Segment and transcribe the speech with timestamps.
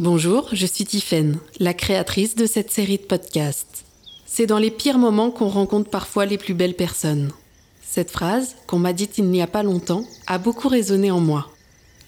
[0.00, 3.84] Bonjour, je suis Tiffaine, la créatrice de cette série de podcasts.
[4.24, 7.30] C'est dans les pires moments qu'on rencontre parfois les plus belles personnes.
[7.82, 11.48] Cette phrase, qu'on m'a dite il n'y a pas longtemps, a beaucoup résonné en moi.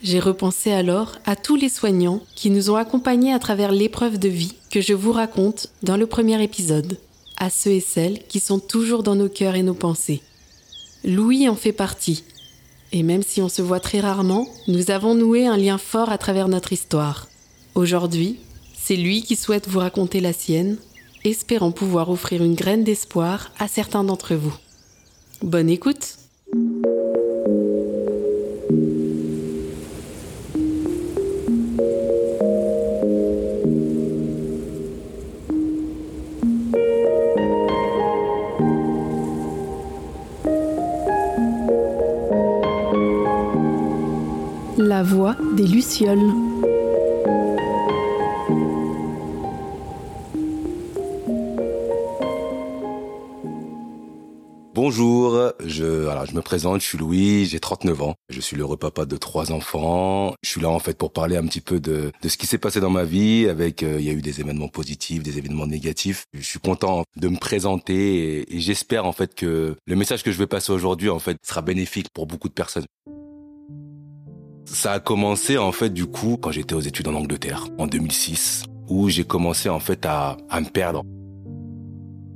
[0.03, 4.29] J'ai repensé alors à tous les soignants qui nous ont accompagnés à travers l'épreuve de
[4.29, 6.97] vie que je vous raconte dans le premier épisode,
[7.37, 10.23] à ceux et celles qui sont toujours dans nos cœurs et nos pensées.
[11.05, 12.25] Louis en fait partie.
[12.91, 16.17] Et même si on se voit très rarement, nous avons noué un lien fort à
[16.17, 17.27] travers notre histoire.
[17.75, 18.39] Aujourd'hui,
[18.77, 20.77] c'est lui qui souhaite vous raconter la sienne,
[21.25, 24.55] espérant pouvoir offrir une graine d'espoir à certains d'entre vous.
[25.43, 26.19] Bonne écoute
[44.79, 46.52] La voix des Lucioles.
[54.85, 55.85] Bonjour, je,
[56.35, 60.35] me présente, je suis Louis, j'ai 39 ans, je suis l'heureux papa de trois enfants.
[60.43, 62.81] Je suis là en fait pour parler un petit peu de, ce qui s'est passé
[62.81, 63.47] dans ma vie.
[63.49, 66.25] Avec, euh, il y a eu des événements positifs, des événements négatifs.
[66.35, 70.33] Je suis content de me présenter et, et j'espère en fait que le message que
[70.33, 72.87] je vais passer aujourd'hui en fait sera bénéfique pour beaucoup de personnes.
[74.65, 78.65] Ça a commencé en fait du coup quand j'étais aux études en Angleterre en 2006
[78.89, 81.05] où j'ai commencé en fait à, à me perdre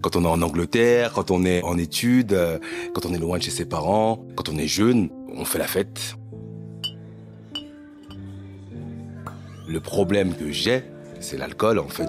[0.06, 2.60] quand on est en Angleterre, quand on est en études, euh,
[2.94, 5.66] quand on est loin de chez ses parents, quand on est jeune, on fait la
[5.66, 6.14] fête.
[9.66, 10.84] Le problème que j'ai,
[11.18, 12.08] c'est l'alcool en fait.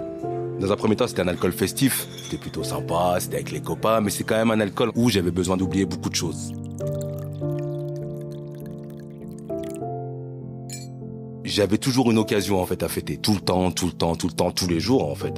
[0.59, 2.05] Dans un premier temps, c'était un alcool festif.
[2.21, 5.31] C'était plutôt sympa, c'était avec les copains, mais c'est quand même un alcool où j'avais
[5.31, 6.53] besoin d'oublier beaucoup de choses.
[11.43, 14.27] J'avais toujours une occasion en fait à fêter, tout le temps, tout le temps, tout
[14.27, 15.33] le temps, tous les jours en fait.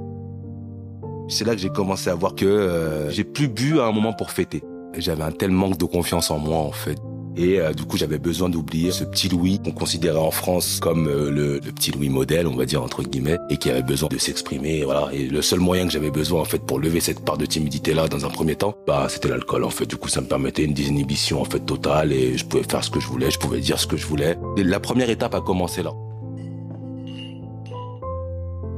[1.29, 4.13] C'est là que j'ai commencé à voir que euh, j'ai plus bu à un moment
[4.13, 4.63] pour fêter.
[4.97, 6.97] J'avais un tel manque de confiance en moi en fait.
[7.37, 11.07] Et euh, du coup, j'avais besoin d'oublier ce petit Louis qu'on considérait en France comme
[11.07, 14.17] euh, le, petit Louis modèle, on va dire entre guillemets, et qui avait besoin de
[14.17, 14.83] s'exprimer.
[14.83, 15.09] Voilà.
[15.13, 17.93] Et le seul moyen que j'avais besoin en fait pour lever cette part de timidité
[17.93, 19.85] là dans un premier temps, bah c'était l'alcool en fait.
[19.85, 22.89] Du coup, ça me permettait une désinhibition en fait totale et je pouvais faire ce
[22.89, 24.35] que je voulais, je pouvais dire ce que je voulais.
[24.57, 25.91] La première étape a commencé là.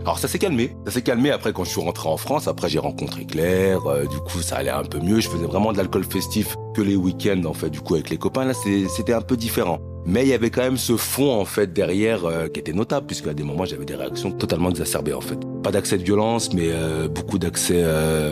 [0.04, 2.48] Alors ça s'est calmé, ça s'est calmé après quand je suis rentré en France.
[2.48, 5.20] Après j'ai rencontré Claire, euh, du coup ça allait un peu mieux.
[5.20, 7.70] Je faisais vraiment de l'alcool festif que les week-ends en fait.
[7.70, 9.80] Du coup avec les copains là c'était un peu différent.
[10.08, 13.06] Mais il y avait quand même ce fond en fait derrière euh, qui était notable
[13.06, 15.38] puisqu'à des moments j'avais des réactions totalement exacerbées en fait.
[15.62, 17.86] Pas d'accès de violence mais euh, beaucoup d'accès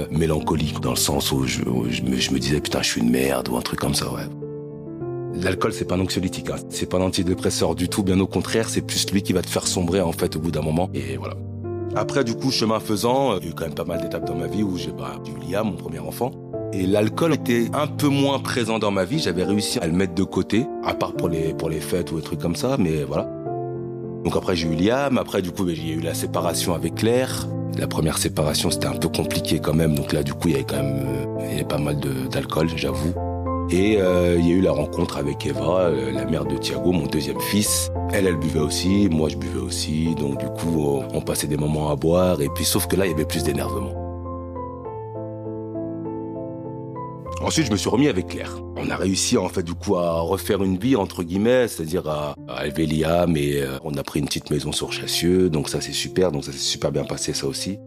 [0.09, 3.61] mélancolique dans le sens où, je, me, disais putain je suis une merde ou un
[3.61, 4.23] truc comme ça ouais.
[5.35, 6.55] L'alcool, c'est pas un anxiolytique, hein.
[6.69, 9.47] c'est pas un antidépresseur du tout, bien au contraire, c'est plus lui qui va te
[9.47, 10.89] faire sombrer en fait au bout d'un moment.
[10.93, 11.35] Et voilà.
[11.95, 14.35] Après, du coup, chemin faisant, il y a eu quand même pas mal d'étapes dans
[14.35, 16.31] ma vie où j'ai bah, eu Liam, mon premier enfant.
[16.71, 19.19] Et l'alcool était un peu moins présent dans ma vie.
[19.19, 22.17] J'avais réussi à le mettre de côté, à part pour les, pour les fêtes ou
[22.17, 23.27] des trucs comme ça, mais voilà.
[24.23, 25.17] Donc après, j'ai eu Liam.
[25.17, 27.47] Après, du coup, bah, j'ai eu la séparation avec Claire.
[27.77, 29.95] La première séparation, c'était un peu compliqué quand même.
[29.95, 32.67] Donc là, du coup, il y avait quand même euh, il y pas mal d'alcool,
[32.75, 33.13] j'avoue.
[33.71, 36.91] Et euh, il y a eu la rencontre avec Eva, euh, la mère de Thiago,
[36.91, 37.91] mon deuxième fils.
[38.11, 41.91] Elle, elle buvait aussi, moi je buvais aussi, donc du coup on passait des moments
[41.91, 43.99] à boire, et puis sauf que là il y avait plus d'énervement.
[47.41, 48.57] Ensuite, je me suis remis avec Claire.
[48.75, 52.35] On a réussi en fait du coup à refaire une vie entre guillemets, c'est-à-dire à,
[52.65, 55.93] élever Liam et euh, on a pris une petite maison sur Chassieux, donc ça c'est
[55.93, 57.79] super, donc ça s'est super bien passé ça aussi.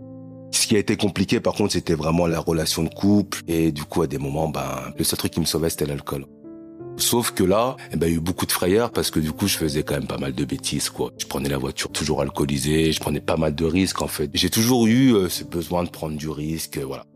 [0.52, 3.84] Ce qui a été compliqué par contre, c'était vraiment la relation de couple et du
[3.84, 6.26] coup à des moments, ben le seul truc qui me sauvait c'était l'alcool.
[6.98, 9.32] Sauf que là, eh ben, il y a eu beaucoup de frayeur parce que du
[9.32, 11.10] coup, je faisais quand même pas mal de bêtises, quoi.
[11.18, 14.30] Je prenais la voiture toujours alcoolisée, je prenais pas mal de risques, en fait.
[14.34, 17.06] J'ai toujours eu euh, ce besoin de prendre du risque, euh, voilà.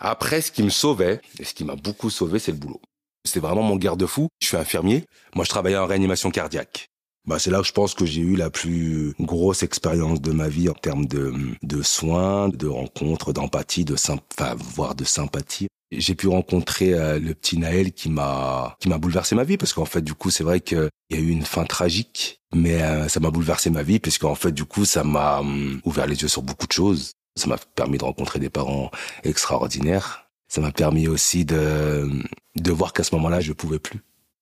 [0.00, 2.80] Après, ce qui me sauvait, et ce qui m'a beaucoup sauvé, c'est le boulot.
[3.24, 4.28] C'est vraiment mon garde-fou.
[4.40, 5.04] Je suis infirmier.
[5.34, 6.89] Moi, je travaillais en réanimation cardiaque.
[7.26, 10.48] Bah, c'est là que je pense que j'ai eu la plus grosse expérience de ma
[10.48, 11.32] vie en termes de,
[11.62, 15.68] de soins, de rencontres, d'empathie, de enfin, voire de sympathie.
[15.92, 19.72] J'ai pu rencontrer euh, le petit Naël qui m'a qui m'a bouleversé ma vie parce
[19.72, 23.08] qu'en fait du coup c'est vrai qu'il y a eu une fin tragique mais euh,
[23.08, 26.28] ça m'a bouleversé ma vie puisqu'en fait du coup ça m'a hum, ouvert les yeux
[26.28, 27.12] sur beaucoup de choses.
[27.36, 28.90] Ça m'a permis de rencontrer des parents
[29.24, 30.30] extraordinaires.
[30.48, 32.08] Ça m'a permis aussi de
[32.56, 34.00] de voir qu'à ce moment-là je pouvais plus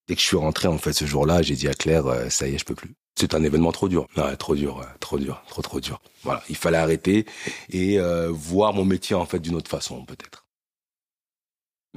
[0.09, 2.49] Dès que je suis rentré, en fait, ce jour-là, j'ai dit à Claire, euh, ça
[2.49, 2.95] y est, je peux plus.
[3.19, 4.07] C'est un événement trop dur.
[4.17, 6.01] Non, trop dur, trop dur, trop trop dur.
[6.23, 7.27] Voilà, il fallait arrêter
[7.69, 10.47] et euh, voir mon métier en fait d'une autre façon peut-être.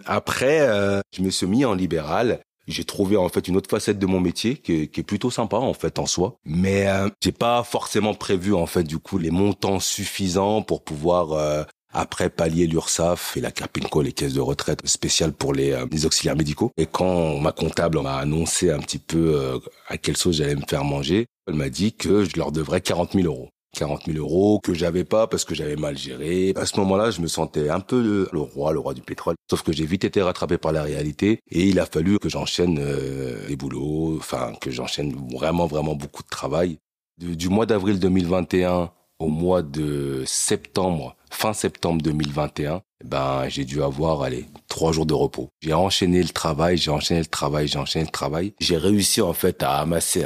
[0.06, 2.42] Après, euh, je me suis mis en libéral.
[2.68, 5.30] j'ai trouvé en fait une autre facette de mon métier qui est, qui est plutôt
[5.30, 6.38] sympa en fait en soi.
[6.46, 11.34] Mais euh, j'ai pas forcément prévu en fait du coup les montants suffisants pour pouvoir
[11.34, 15.86] euh, après pallier l'URSSAF et la Carpinco, les caisses de retraite spéciales pour les, euh,
[15.92, 16.72] les auxiliaires médicaux.
[16.78, 20.66] Et quand ma comptable m'a annoncé un petit peu euh, à quelle sauce j'allais me
[20.68, 23.50] faire manger, elle m'a dit que je leur devrais 40 000 euros.
[23.78, 26.54] 40 000 euros que j'avais pas parce que j'avais mal géré.
[26.56, 29.36] À ce moment-là, je me sentais un peu le, roi, le roi du pétrole.
[29.50, 32.80] Sauf que j'ai vite été rattrapé par la réalité et il a fallu que j'enchaîne
[32.80, 36.78] euh, les boulots, enfin que j'enchaîne vraiment vraiment beaucoup de travail.
[37.18, 38.92] du mois d'avril 2021
[39.22, 45.14] au mois de septembre, fin septembre 2021, ben j'ai dû avoir allez trois jours de
[45.14, 45.50] repos.
[45.62, 48.54] J'ai enchaîné le travail, j'ai enchaîné le travail, j'ai enchaîné le travail.
[48.60, 50.26] J'ai réussi en fait à amasser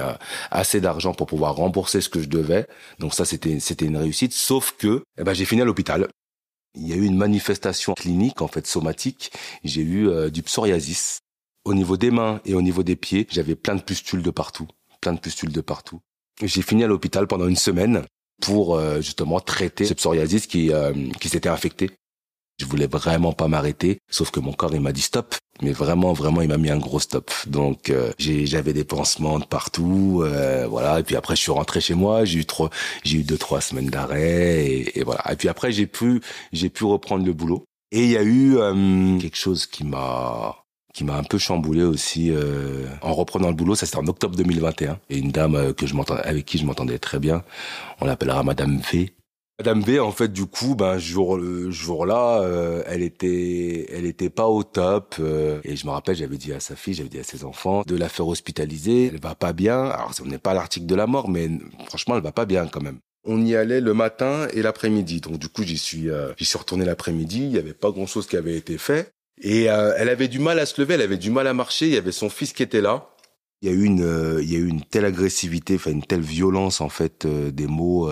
[0.50, 2.68] assez d'argent pour pouvoir rembourser ce que je devais.
[3.00, 4.32] Donc ça c'était c'était une réussite.
[4.32, 6.08] Sauf que eh ben j'ai fini à l'hôpital.
[6.78, 9.32] Il y a eu une manifestation clinique en fait somatique.
[9.66, 11.20] J'ai eu euh, du psoriasis
[11.66, 13.28] au niveau des mains et au niveau des pieds.
[13.30, 14.68] J'avais plein de pustules de partout,
[15.02, 16.00] plein de pustules de partout.
[16.42, 18.06] J'ai fini à l'hôpital pendant une semaine
[18.42, 21.92] pour euh, justement traiter ce psoriasis qui euh, qui s'était infecté.
[22.60, 25.36] Je voulais vraiment pas m'arrêter, sauf que mon corps il m'a dit stop.
[25.62, 27.32] Mais vraiment, vraiment, il m'a mis un gros stop.
[27.48, 30.24] Donc euh, j'avais des pansements de partout,
[30.70, 31.00] voilà.
[31.00, 32.24] Et puis après, je suis rentré chez moi.
[32.24, 32.70] J'ai eu trois,
[33.04, 35.32] j'ai eu deux trois semaines d'arrêt et, et, voilà.
[35.32, 36.22] Et puis après, j'ai pu,
[36.54, 37.66] j'ai pu reprendre le boulot.
[37.92, 38.58] Et il y a eu
[39.20, 40.65] quelque chose qui m'a
[40.96, 43.76] qui m'a un peu chamboulé aussi euh, en reprenant le boulot.
[43.76, 46.66] Ça c'était en octobre 2021 et une dame euh, que je m'entendais avec qui je
[46.66, 47.44] m'entendais très bien.
[48.00, 49.12] On l'appellera Madame V.
[49.60, 51.40] Madame V, en fait, du coup, ben jour
[51.70, 55.16] jour-là, euh, elle était, elle était pas au top.
[55.64, 57.96] et je me rappelle, j'avais dit à sa fille, j'avais dit à ses enfants, de
[57.96, 59.08] la faire hospitaliser.
[59.08, 59.86] Elle va pas bien.
[59.86, 61.50] Alors, on n'est pas à l'article de la mort, mais
[61.88, 63.00] franchement, elle va pas bien quand même.
[63.26, 65.22] On y allait le matin et l'après-midi.
[65.22, 67.44] Donc du coup, j'y suis, j'y suis retourné l'après-midi.
[67.46, 69.15] Il y avait pas grand-chose qui avait été fait.
[69.42, 71.88] Et euh, elle avait du mal à se lever, elle avait du mal à marcher.
[71.88, 73.10] Il y avait son fils qui était là.
[73.62, 76.04] Il y a eu une, euh, il y a eu une telle agressivité, enfin une
[76.04, 78.12] telle violence en fait euh, des mots,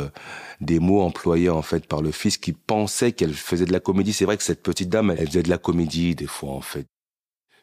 [0.62, 4.14] des mots employés en fait par le fils qui pensait qu'elle faisait de la comédie.
[4.14, 6.88] C'est vrai que cette petite dame, elle faisait de la comédie des fois en fait.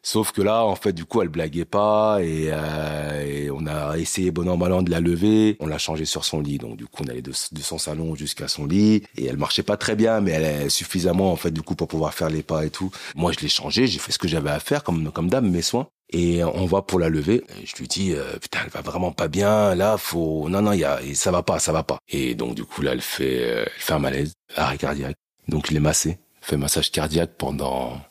[0.03, 3.97] Sauf que là, en fait, du coup, elle blaguait pas et, euh, et on a
[3.97, 5.57] essayé bon an mal an de la lever.
[5.59, 8.47] On l'a changée sur son lit, donc du coup, on allait de, son salon jusqu'à
[8.47, 11.61] son lit et elle marchait pas très bien, mais elle est suffisamment en fait du
[11.61, 12.91] coup pour pouvoir faire les pas et tout.
[13.15, 15.61] Moi, je l'ai changée, j'ai fait ce que j'avais à faire comme comme dame, mes
[15.61, 15.87] soins.
[16.13, 17.41] Et on va pour la lever.
[17.63, 19.75] je lui dis euh, putain, elle va vraiment pas bien.
[19.75, 21.99] Là, faut non non, il y a ça va pas, ça va pas.
[22.09, 25.15] Et donc du coup là, elle fait euh, elle fait un malaise, arrêt cardiaque.
[25.47, 28.01] Donc je l'ai massé, fait massage cardiaque pendant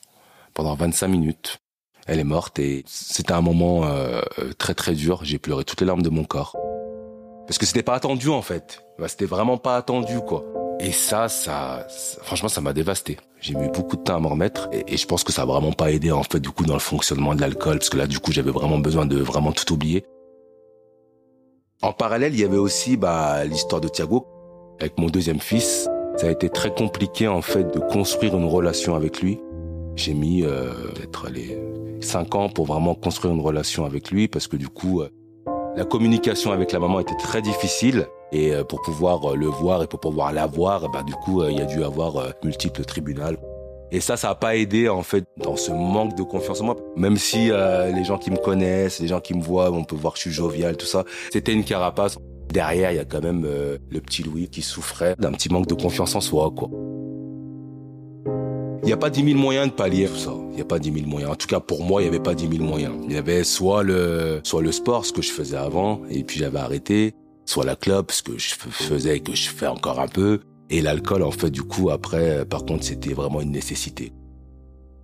[0.55, 1.59] pendant 25 minutes.
[2.07, 4.23] Elle est morte et c'était un moment euh,
[4.59, 5.21] très très dur.
[5.23, 6.57] J'ai pleuré toutes les larmes de mon corps.
[7.47, 8.83] Parce que c'était pas attendu en fait.
[8.99, 10.45] Bah, c'était vraiment pas attendu quoi.
[10.81, 11.87] Et ça, ça,
[12.23, 13.19] franchement, ça m'a dévasté.
[13.41, 15.73] J'ai mis beaucoup de temps à m'en remettre et, je pense que ça a vraiment
[15.73, 18.19] pas aidé en fait du coup dans le fonctionnement de l'alcool parce que là du
[18.19, 20.05] coup j'avais vraiment besoin de vraiment tout oublier.
[21.83, 24.27] En parallèle, il y avait aussi bah, l'histoire de Thiago
[24.81, 25.89] avec mon deuxième fils.
[26.17, 29.39] Ça a été très compliqué en fait de construire une relation avec lui.
[30.01, 31.59] J'ai mis euh, peut-être les
[32.01, 35.11] cinq ans pour vraiment construire une relation avec lui parce que du coup, euh,
[35.77, 38.07] la communication avec la maman était très difficile.
[38.33, 41.45] Et euh, pour pouvoir euh, le voir et pour pouvoir la voir, bah, du coup,
[41.45, 43.37] il y a dû avoir multiples tribunaux.
[43.93, 46.77] Et ça, ça n'a pas aidé en fait dans ce manque de confiance en moi.
[46.97, 50.15] Même si les gens qui me connaissent, les gens qui me voient, on peut voir
[50.15, 51.05] que je suis jovial, tout ça.
[51.31, 52.17] C'était une carapace.
[52.51, 55.75] Derrière, il y a quand même le petit Louis qui souffrait d'un petit manque de
[55.75, 56.71] confiance en soi, quoi.
[58.83, 60.33] Il n'y a pas dix mille moyens de pallier tout ça.
[60.51, 61.33] Il n'y a pas dix mille moyens.
[61.33, 62.95] En tout cas, pour moi, il n'y avait pas dix mille moyens.
[63.05, 66.39] Il y avait soit le, soit le sport, ce que je faisais avant, et puis
[66.39, 70.09] j'avais arrêté, soit la club, ce que je faisais et que je fais encore un
[70.09, 74.13] peu, et l'alcool, en fait, du coup, après, par contre, c'était vraiment une nécessité.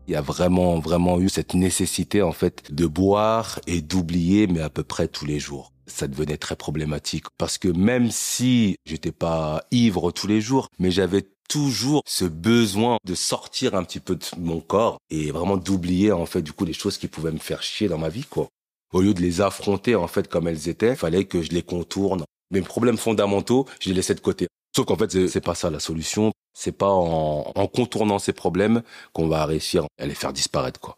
[0.08, 4.60] Il y a vraiment, vraiment eu cette nécessité, en fait, de boire et d'oublier, mais
[4.60, 9.12] à peu près tous les jours ça devenait très problématique parce que même si j'étais
[9.12, 14.16] pas ivre tous les jours, mais j'avais toujours ce besoin de sortir un petit peu
[14.16, 17.38] de mon corps et vraiment d'oublier en fait du coup les choses qui pouvaient me
[17.38, 18.48] faire chier dans ma vie quoi.
[18.92, 22.24] Au lieu de les affronter en fait comme elles étaient, fallait que je les contourne.
[22.50, 24.46] Mes problèmes fondamentaux, je les laissais de côté.
[24.74, 26.32] Sauf qu'en fait c'est pas ça la solution.
[26.54, 30.96] C'est pas en, en contournant ces problèmes qu'on va réussir à les faire disparaître quoi.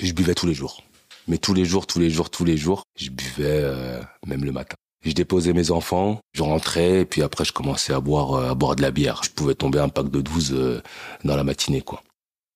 [0.00, 0.82] Je buvais tous les jours.
[1.26, 4.52] Mais tous les jours, tous les jours, tous les jours, je buvais euh, même le
[4.52, 4.76] matin.
[5.04, 8.54] Je déposais mes enfants, je rentrais et puis après je commençais à boire euh, à
[8.54, 9.20] boire de la bière.
[9.22, 10.82] Je pouvais tomber un pack de 12 euh,
[11.24, 12.02] dans la matinée quoi.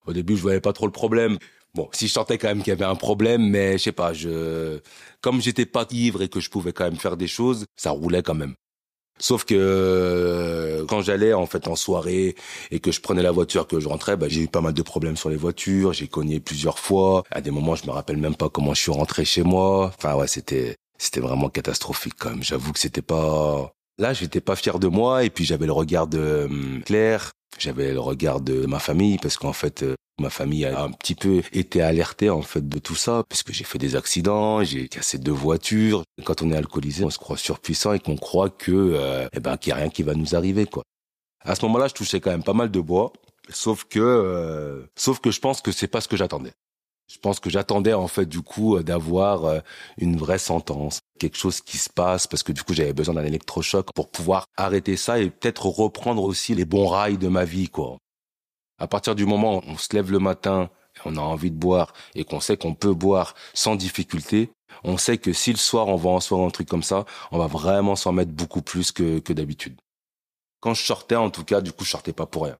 [0.07, 1.37] Au début, je voyais pas trop le problème.
[1.75, 4.15] Bon, si je sentais quand même qu'il y avait un problème, mais je sais pas,
[4.15, 4.81] je
[5.21, 8.23] comme j'étais pas ivre et que je pouvais quand même faire des choses, ça roulait
[8.23, 8.55] quand même.
[9.21, 12.37] Sauf que euh, quand j'allais en fait en soirée
[12.71, 14.83] et que je prenais la voiture, que je rentrais, bah, j'ai eu pas mal de
[14.83, 15.93] problèmes sur les voitures.
[15.93, 17.25] J'ai cogné plusieurs fois.
[17.31, 19.93] À des moments, je me rappelle même pas comment je suis rentré chez moi.
[19.99, 22.43] Enfin ouais, c'était c'était vraiment catastrophique quand même.
[22.43, 23.73] J'avoue que c'était pas.
[23.99, 27.93] Là, j'étais pas fier de moi et puis j'avais le regard de hum, Claire, j'avais
[27.93, 31.43] le regard de ma famille parce qu'en fait, euh, Ma famille a un petit peu
[31.53, 35.17] été alertée en fait de tout ça parce que j'ai fait des accidents, j'ai cassé
[35.17, 36.03] deux voitures.
[36.25, 39.57] Quand on est alcoolisé, on se croit surpuissant et qu'on croit que euh, eh ben
[39.57, 40.83] qu'il y a rien qui va nous arriver quoi.
[41.45, 43.13] À ce moment-là, je touchais quand même pas mal de bois,
[43.49, 46.53] sauf que euh, sauf que je pense que c'est pas ce que j'attendais.
[47.11, 49.63] Je pense que j'attendais en fait du coup euh, d'avoir
[49.97, 53.25] une vraie sentence, quelque chose qui se passe parce que du coup j'avais besoin d'un
[53.25, 57.69] électrochoc pour pouvoir arrêter ça et peut-être reprendre aussi les bons rails de ma vie
[57.69, 57.97] quoi.
[58.79, 60.71] À partir du moment où on se lève le matin,
[61.05, 64.51] on a envie de boire et qu'on sait qu'on peut boire sans difficulté,
[64.85, 67.39] on sait que si le soir on va en soirée un truc comme ça, on
[67.39, 69.81] va vraiment s'en mettre beaucoup plus que, que d'habitude.
[70.61, 72.59] Quand je sortais, en tout cas, du coup, je sortais pas pour rien.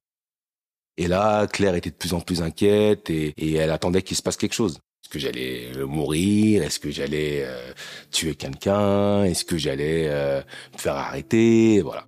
[0.99, 4.35] Et là, Claire était de plus en plus inquiète et, elle attendait qu'il se passe
[4.35, 4.79] quelque chose.
[5.01, 6.61] Est-ce que j'allais euh, mourir?
[6.61, 7.71] Est-ce que j'allais euh,
[8.11, 9.23] tuer quelqu'un?
[9.23, 10.41] Est-ce que j'allais euh,
[10.73, 11.81] me faire arrêter?
[11.81, 12.05] Voilà.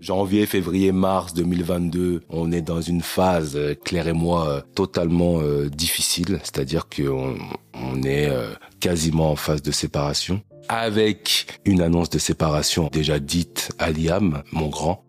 [0.00, 6.40] Janvier, février, mars 2022, on est dans une phase, Claire et moi, totalement difficile.
[6.42, 7.36] C'est-à-dire qu'on
[7.74, 8.32] on est
[8.80, 10.40] quasiment en phase de séparation.
[10.68, 15.04] Avec une annonce de séparation déjà dite à Liam, mon grand.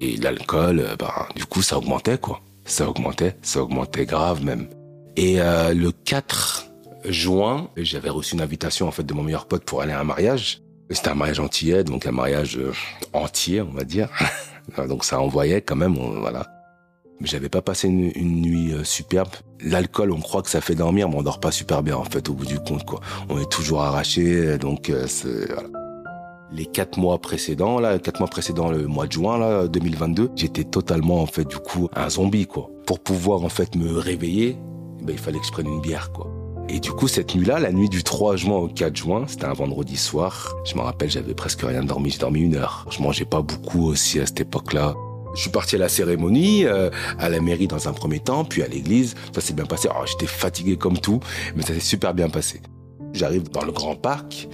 [0.00, 2.40] Et l'alcool, ben, du coup, ça augmentait, quoi.
[2.64, 4.68] Ça augmentait, ça augmentait grave même.
[5.16, 6.66] Et le 4
[7.08, 10.04] juin, j'avais reçu une invitation, en fait, de mon meilleur pote pour aller à un
[10.04, 10.60] mariage.
[10.90, 12.72] C'était un mariage entier, donc un mariage euh,
[13.12, 14.08] entier, on va dire.
[14.88, 16.46] donc ça envoyait quand même, voilà.
[17.20, 19.30] Mais j'avais pas passé une, nuit euh, superbe.
[19.60, 22.28] L'alcool, on croit que ça fait dormir, mais on dort pas super bien en fait
[22.28, 23.00] au bout du compte quoi.
[23.28, 25.06] On est toujours arraché, donc euh,
[25.48, 25.85] voilà.
[26.52, 30.62] Les quatre mois précédents, là, quatre mois précédents, le mois de juin là, 2022, j'étais
[30.62, 32.70] totalement en fait du coup un zombie quoi.
[32.86, 34.56] Pour pouvoir en fait me réveiller,
[35.02, 36.30] ben, il fallait que je prenne une bière quoi.
[36.68, 39.52] Et du coup, cette nuit-là, la nuit du 3 juin au 4 juin, c'était un
[39.52, 40.56] vendredi soir.
[40.64, 42.10] Je me rappelle, j'avais presque rien dormi.
[42.10, 42.86] J'ai dormi une heure.
[42.90, 44.94] Je mangeais pas beaucoup aussi à cette époque-là.
[45.34, 48.62] Je suis parti à la cérémonie, euh, à la mairie dans un premier temps, puis
[48.62, 49.14] à l'église.
[49.32, 49.88] Ça s'est bien passé.
[49.92, 51.20] Oh, j'étais fatigué comme tout,
[51.54, 52.60] mais ça s'est super bien passé.
[53.12, 54.48] J'arrive dans le grand parc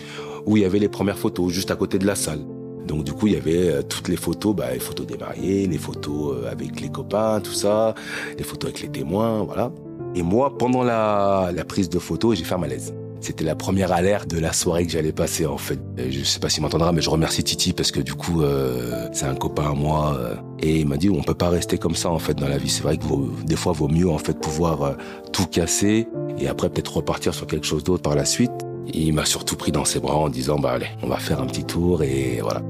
[0.47, 2.41] où il y avait les premières photos, juste à côté de la salle.
[2.87, 5.67] Donc du coup, il y avait euh, toutes les photos, bah, les photos des mariés,
[5.67, 7.95] les photos euh, avec les copains, tout ça,
[8.37, 9.73] les photos avec les témoins, voilà.
[10.15, 12.95] Et moi, pendant la, prise de photo, j'ai fait un malaise.
[13.21, 15.79] C'était la première alerte de la soirée que j'allais passer en fait.
[15.97, 19.27] Je sais pas s'il m'entendra, mais je remercie Titi parce que du coup, euh, c'est
[19.27, 22.11] un copain à moi euh, et il m'a dit on peut pas rester comme ça
[22.11, 22.69] en fait dans la vie.
[22.69, 23.05] C'est vrai que
[23.45, 24.93] des fois, vaut mieux en fait pouvoir euh,
[25.33, 26.09] tout casser
[26.39, 28.51] et après peut-être repartir sur quelque chose d'autre par la suite.
[28.93, 31.47] Il m'a surtout pris dans ses bras en disant bah allez, on va faire un
[31.47, 32.63] petit tour et voilà.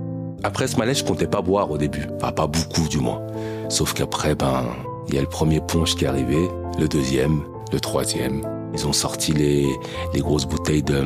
[0.45, 3.23] Après ce malaise, je comptais pas boire au début, enfin pas beaucoup du moins.
[3.69, 4.65] Sauf qu'après, ben,
[5.09, 7.43] il y a le premier punch qui est arrivé le deuxième,
[7.73, 8.43] le troisième.
[8.75, 9.69] Ils ont sorti les,
[10.15, 11.05] les grosses bouteilles de,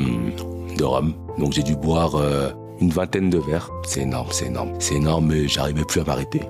[0.77, 1.15] de rhum.
[1.39, 3.71] Donc j'ai dû boire euh, une vingtaine de verres.
[3.85, 4.73] C'est énorme, c'est énorme.
[4.79, 6.41] C'est énorme, mais j'arrivais plus à m'arrêter.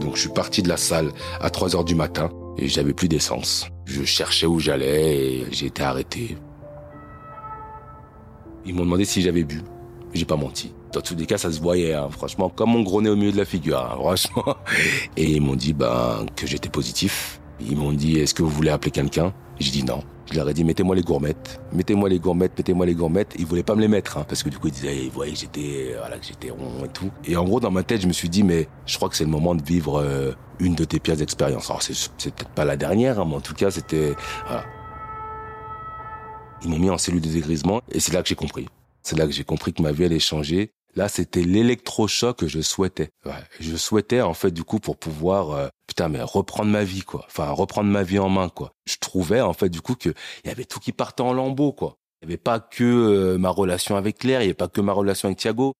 [0.00, 3.08] Donc je suis parti de la salle à 3 heures du matin et j'avais plus
[3.08, 3.66] d'essence.
[3.84, 6.36] Je cherchais où j'allais et j'ai été arrêté.
[8.66, 9.62] Ils m'ont demandé si j'avais bu.
[10.14, 10.72] J'ai pas menti.
[10.92, 13.36] Dans tous les cas, ça se voyait, hein, franchement, comme mon gros au milieu de
[13.36, 14.56] la figure, hein, franchement.
[15.16, 18.70] Et ils m'ont dit ben, que j'étais positif ils m'ont dit, est-ce que vous voulez
[18.70, 19.32] appeler quelqu'un?
[19.58, 20.02] J'ai dit non.
[20.30, 21.60] Je leur ai dit, mettez-moi les gourmettes.
[21.72, 23.34] Mettez-moi les gourmettes, mettez-moi les gourmettes.
[23.38, 25.32] Ils voulaient pas me les mettre, hein, parce que du coup, ils disaient, ils voyaient
[25.32, 27.10] que j'étais, voilà, que j'étais rond et tout.
[27.24, 29.24] Et en gros, dans ma tête, je me suis dit, mais je crois que c'est
[29.24, 31.70] le moment de vivre euh, une de tes pires expériences.
[31.70, 34.14] Alors, c'est peut-être pas la dernière, hein, mais en tout cas, c'était,
[34.46, 34.64] voilà.
[36.62, 38.66] Ils m'ont mis en cellule de dégrisement, et c'est là que j'ai compris.
[39.02, 42.60] C'est là que j'ai compris que ma vie allait changer Là, c'était l'électrochoc que je
[42.60, 43.10] souhaitais.
[43.60, 47.24] je souhaitais en fait du coup pour pouvoir euh, putain mais reprendre ma vie quoi.
[47.26, 48.72] Enfin reprendre ma vie en main quoi.
[48.86, 50.08] Je trouvais en fait du coup que
[50.44, 51.98] il y avait tout qui partait en lambeaux quoi.
[52.20, 54.80] Il y avait pas que euh, ma relation avec Claire, il y avait pas que
[54.80, 55.72] ma relation avec Thiago,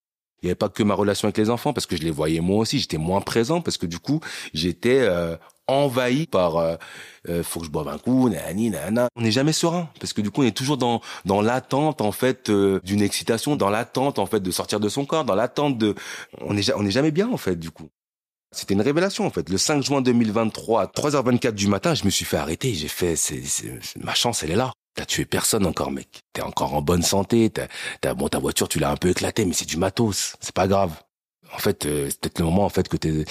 [0.43, 2.41] il y avait pas que ma relation avec les enfants parce que je les voyais
[2.41, 4.21] moi aussi, j'étais moins présent parce que du coup,
[4.55, 5.37] j'étais euh,
[5.69, 6.77] envahi par euh,
[7.29, 9.09] euh, faut que je boive un coup, nani, nana.
[9.17, 12.11] On n'est jamais serein parce que du coup on est toujours dans dans l'attente en
[12.13, 15.79] fait euh, d'une excitation, dans l'attente en fait de sortir de son corps, dans l'attente
[15.79, 15.95] de
[16.41, 17.89] on est on est jamais bien en fait du coup.
[18.51, 19.49] C'était une révélation en fait.
[19.51, 23.15] Le 5 juin 2023 à 3h24 du matin, je me suis fait arrêter, j'ai fait
[23.15, 23.43] c'est
[24.01, 24.73] ma chance elle est là.
[24.95, 26.23] T'as tué personne encore mec.
[26.33, 27.53] T'es encore en bonne santé,
[28.01, 30.67] t'as bon ta voiture tu l'as un peu éclatée mais c'est du matos, c'est pas
[30.67, 30.93] grave.
[31.55, 33.25] En fait, c'est peut-être le moment en fait que t'es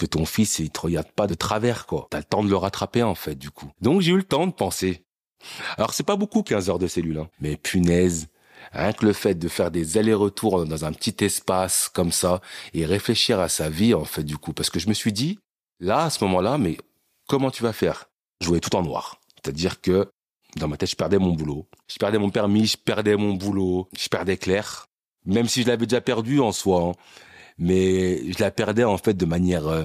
[0.00, 2.08] que ton fils il te regarde pas de travers quoi.
[2.10, 3.70] T'as le temps de le rattraper en fait du coup.
[3.80, 5.04] Donc j'ai eu le temps de penser.
[5.76, 8.28] Alors c'est pas beaucoup 15 heures de cellule hein, mais punaise,
[8.72, 12.40] Rien que le fait de faire des allers-retours dans un petit espace comme ça
[12.72, 14.52] et réfléchir à sa vie, en fait, du coup.
[14.52, 15.38] Parce que je me suis dit,
[15.80, 16.76] là, à ce moment-là, mais
[17.26, 18.10] comment tu vas faire?
[18.40, 19.20] Je voyais tout en noir.
[19.34, 20.10] C'est-à-dire que
[20.56, 21.66] dans ma tête, je perdais mon boulot.
[21.88, 24.86] Je perdais mon permis, je perdais mon boulot, je perdais Claire.
[25.24, 26.82] Même si je l'avais déjà perdu en soi.
[26.82, 26.92] Hein.
[27.60, 29.84] Mais je la perdais en fait de manière, euh,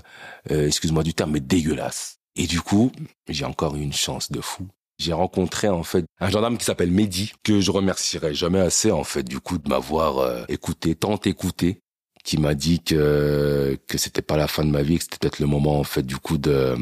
[0.50, 2.20] euh, excuse-moi du terme, mais dégueulasse.
[2.36, 2.92] Et du coup,
[3.28, 4.68] j'ai encore eu une chance de fou.
[4.98, 9.04] J'ai rencontré en fait un gendarme qui s'appelle Mehdi, que je remercierai jamais assez en
[9.04, 11.82] fait du coup de m'avoir euh, écouté, tant écouté,
[12.24, 15.40] qui m'a dit que que c'était pas la fin de ma vie, que c'était peut-être
[15.40, 16.78] le moment en fait du coup de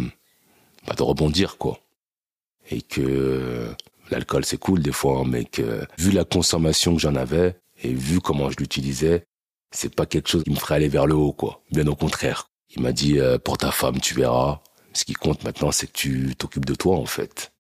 [0.87, 1.79] bah, de rebondir quoi
[2.69, 3.73] et que
[4.09, 7.93] l'alcool c'est cool des fois, hein, mais que vu la consommation que j'en avais et
[7.93, 9.25] vu comment je l'utilisais,
[9.73, 11.61] c'est pas quelque chose qui me ferait aller vers le haut, quoi.
[11.71, 12.49] Bien au contraire.
[12.75, 14.61] Il m'a dit euh, pour ta femme, tu verras.
[14.93, 17.51] Ce qui compte maintenant, c'est que tu t'occupes de toi, en fait.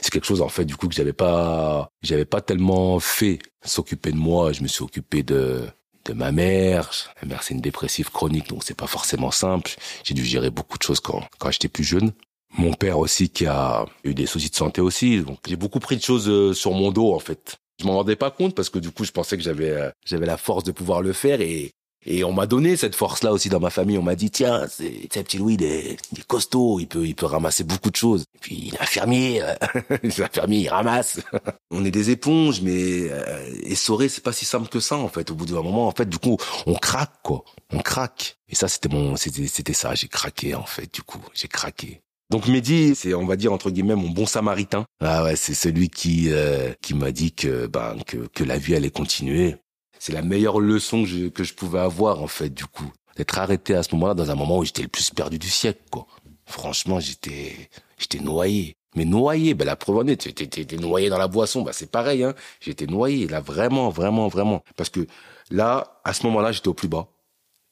[0.00, 3.38] C'est quelque chose, en fait, du coup, que j'avais pas, j'avais pas tellement fait.
[3.64, 5.66] S'occuper de moi, je me suis occupé de,
[6.04, 6.90] de ma mère.
[7.22, 9.76] Ma mère, c'est une dépressive chronique, donc c'est pas forcément simple.
[10.04, 12.12] J'ai dû gérer beaucoup de choses quand, quand j'étais plus jeune.
[12.58, 15.20] Mon père aussi qui a eu des soucis de santé aussi.
[15.20, 17.56] Donc j'ai beaucoup pris de choses euh, sur mon dos en fait.
[17.82, 20.26] Je m'en rendais pas compte parce que du coup je pensais que j'avais euh, j'avais
[20.26, 21.72] la force de pouvoir le faire et
[22.04, 23.96] et on m'a donné cette force-là aussi dans ma famille.
[23.96, 27.62] On m'a dit tiens, c'est petit Louis, il est, costaud, il peut il peut ramasser
[27.64, 28.24] beaucoup de choses.
[28.34, 29.54] Et puis il est infirmier, euh,
[30.04, 31.20] infirmier, il ramasse.
[31.70, 35.30] on est des éponges, mais euh, essorer c'est pas si simple que ça en fait.
[35.30, 36.36] Au bout d'un moment, en fait, du coup,
[36.66, 38.36] on craque quoi, on craque.
[38.48, 40.92] Et ça c'était mon c'était c'était ça, j'ai craqué en fait.
[40.92, 42.00] Du coup, j'ai craqué.
[42.32, 44.86] Donc Mehdi, c'est on va dire entre guillemets mon bon samaritain.
[45.00, 48.74] Ah ouais, c'est celui qui euh, qui m'a dit que ben que que la vie
[48.74, 49.56] allait continuer.
[49.98, 53.38] C'est la meilleure leçon que je, que je pouvais avoir en fait du coup d'être
[53.38, 56.06] arrêté à ce moment-là dans un moment où j'étais le plus perdu du siècle quoi.
[56.46, 58.76] Franchement, j'étais j'étais noyé.
[58.96, 62.24] Mais noyé, ben la preuve en est, t'es noyé dans la boisson, bah c'est pareil
[62.24, 62.34] hein.
[62.62, 65.06] J'étais noyé là vraiment vraiment vraiment parce que
[65.50, 67.08] là à ce moment-là, j'étais au plus bas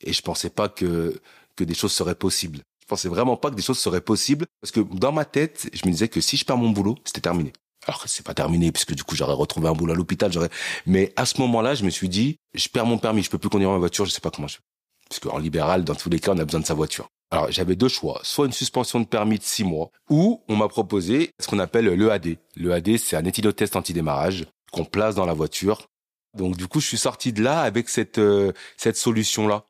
[0.02, 1.18] et je pensais pas que
[1.56, 4.80] que des choses seraient possibles pensais vraiment pas que des choses seraient possibles parce que
[4.80, 7.52] dans ma tête, je me disais que si je perds mon boulot, c'était terminé.
[7.86, 10.50] Alors c'est pas terminé puisque du coup j'aurais retrouvé un boulot à l'hôpital, j'aurais.
[10.86, 13.48] Mais à ce moment-là, je me suis dit, je perds mon permis, je peux plus
[13.48, 14.58] conduire ma voiture, je sais pas comment je.
[15.08, 17.08] Parce qu'en libéral, dans tous les cas, on a besoin de sa voiture.
[17.30, 20.68] Alors j'avais deux choix, soit une suspension de permis de six mois, ou on m'a
[20.68, 22.38] proposé ce qu'on appelle l'EAD.
[22.56, 25.86] L'EAD, c'est un éthylotest anti-démarrage qu'on place dans la voiture.
[26.36, 29.64] Donc du coup, je suis sorti de là avec cette euh, cette solution là.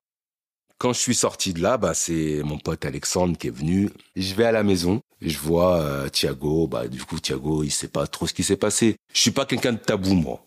[0.81, 3.91] Quand je suis sorti de là, bah c'est mon pote Alexandre qui est venu.
[4.17, 6.69] Je vais à la maison, je vois euh, Thiago.
[6.69, 8.97] Bah du coup Thiago, il sait pas trop ce qui s'est passé.
[9.13, 10.43] Je suis pas quelqu'un de tabou moi.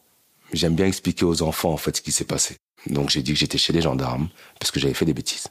[0.52, 2.58] J'aime bien expliquer aux enfants en fait ce qui s'est passé.
[2.88, 4.28] Donc j'ai dit que j'étais chez les gendarmes
[4.60, 5.50] parce que j'avais fait des bêtises.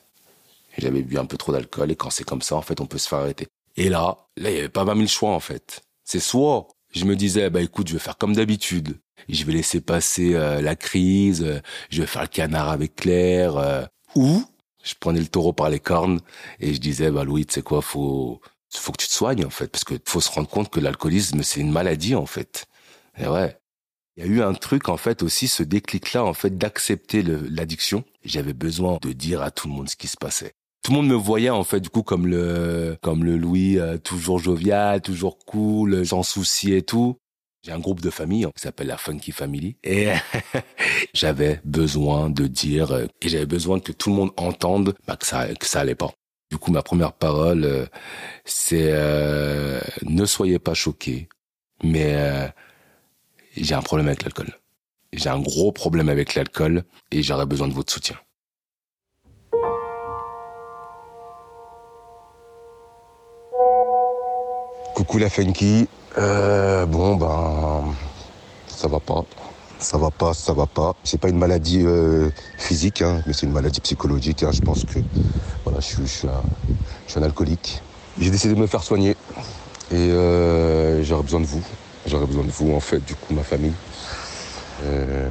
[0.77, 2.99] J'avais bu un peu trop d'alcool et quand c'est comme ça en fait on peut
[2.99, 3.47] se faire arrêter.
[3.77, 5.83] Et là, là il y avait pas mal mille choix en fait.
[6.03, 8.99] C'est soit je me disais bah écoute je vais faire comme d'habitude.
[9.29, 13.57] Je vais laisser passer euh, la crise, euh, je vais faire le canard avec Claire,
[13.57, 13.85] euh,
[14.17, 14.45] ou
[14.83, 16.21] je prenais le taureau par les cornes
[16.61, 18.41] et je disais, bah Louis, tu sais quoi, faut,
[18.75, 21.43] faut que tu te soignes en fait, parce que faut se rendre compte que l'alcoolisme
[21.43, 22.67] c'est une maladie en fait.
[23.19, 23.57] Et ouais.
[24.17, 28.05] Il y a eu un truc en fait aussi, ce déclic-là en fait d'accepter l'addiction.
[28.25, 30.53] J'avais besoin de dire à tout le monde ce qui se passait.
[30.83, 33.97] Tout le monde me voyait en fait du coup comme le comme le Louis euh,
[33.99, 37.17] toujours jovial, toujours cool, sans souci et tout.
[37.65, 40.09] J'ai un groupe de famille qui s'appelle la Funky Family et
[41.15, 45.25] j'avais besoin de dire euh, et j'avais besoin que tout le monde entende bah, que
[45.25, 46.11] ça que ça allait pas.
[46.51, 47.87] Du coup, ma première parole, euh,
[48.45, 51.29] c'est euh, ne soyez pas choqués,
[51.85, 52.53] mais
[53.57, 54.59] j'ai un problème avec l'alcool.
[55.13, 58.17] J'ai un gros problème avec l'alcool et j'aurais besoin de votre soutien.
[64.95, 67.83] Coucou la Funky, euh, bon, ben,
[68.67, 69.25] ça va pas.
[69.79, 70.93] Ça va pas, ça va pas.
[71.03, 74.43] C'est pas une maladie euh, physique, hein, mais c'est une maladie psychologique.
[74.43, 74.51] Hein.
[74.53, 74.99] Je pense que
[75.65, 76.43] voilà, je je suis, un,
[77.07, 77.83] je suis un alcoolique.
[78.21, 79.17] J'ai décidé de me faire soigner
[79.91, 81.63] et euh, j'aurais besoin de vous.
[82.07, 83.73] J'aurais besoin de vous, en fait, du coup, ma famille.
[84.85, 85.29] Euh,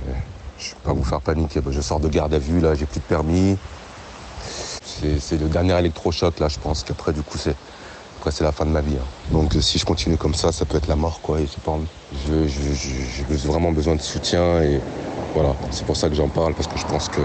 [0.58, 1.62] je vais pas vous faire paniquer.
[1.70, 3.58] Je sors de garde à vue, là, j'ai plus de permis.
[5.20, 7.56] C'est le dernier électrochoc, là, je pense qu'après, du coup, c'est
[8.22, 8.98] après, c'est la fin de ma vie.
[9.02, 9.32] Hein.
[9.32, 11.42] Donc, si je continue comme ça, ça peut être la mort, quoi.
[11.42, 11.76] Et pas
[12.28, 14.80] J'ai vraiment besoin de soutien et
[15.34, 15.56] voilà.
[15.72, 17.22] C'est pour ça que j'en parle parce que je pense que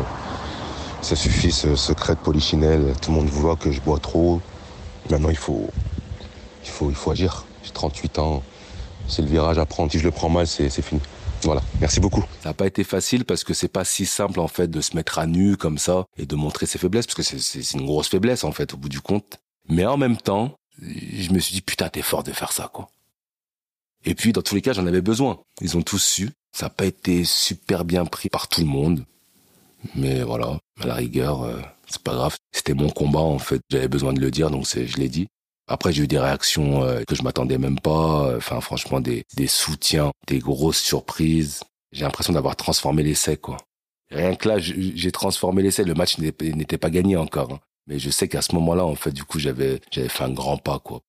[1.02, 2.94] ça suffit, ce secret de polichinelle.
[3.02, 4.40] Tout le monde voit que je bois trop.
[5.10, 5.68] Maintenant, il faut,
[6.64, 7.44] il faut, il faut agir.
[7.62, 8.42] J'ai 38 ans.
[9.06, 9.92] C'est le virage à prendre.
[9.92, 11.02] Si je le prends mal, c'est fini.
[11.42, 12.24] Voilà, merci beaucoup.
[12.42, 14.96] Ça n'a pas été facile parce que c'est pas si simple en fait de se
[14.96, 18.08] mettre à nu comme ça et de montrer ses faiblesses parce que c'est une grosse
[18.08, 19.38] faiblesse en fait au bout du compte.
[19.68, 22.90] Mais en même temps, je me suis dit putain t'es fort de faire ça quoi.
[24.04, 25.40] Et puis dans tous les cas j'en avais besoin.
[25.60, 26.30] Ils ont tous su.
[26.52, 29.04] Ça n'a pas été super bien pris par tout le monde.
[29.94, 32.36] Mais voilà, à la rigueur, euh, c'est pas grave.
[32.52, 33.60] C'était mon combat en fait.
[33.70, 35.26] J'avais besoin de le dire, donc je l'ai dit.
[35.68, 38.36] Après, j'ai eu des réactions euh, que je m'attendais même pas.
[38.36, 41.62] Enfin, franchement, des, soutiens, des grosses surprises.
[41.92, 43.56] J'ai l'impression d'avoir transformé l'essai, quoi.
[44.10, 45.82] Rien que là, j'ai transformé l'essai.
[45.82, 47.52] Le match n'était pas gagné encore.
[47.52, 47.60] Hein.
[47.86, 50.58] Mais je sais qu'à ce moment-là, en fait, du coup, j'avais j'avais fait un grand
[50.58, 51.00] pas, quoi.